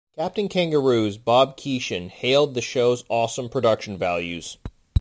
"Captain 0.17 0.49
Kangaroo"'s 0.49 1.19
Bob 1.19 1.55
Keeshan 1.57 2.09
hailed 2.09 2.55
the 2.55 2.61
show's 2.63 3.03
"awesome 3.07 3.49
production 3.49 3.99
values". 3.99 4.57